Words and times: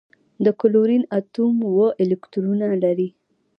د 0.45 0.47
کلورین 0.61 1.03
اتوم 1.17 1.55
اوه 1.69 1.87
الکترونونه 2.03 2.67
لري. 2.83 3.09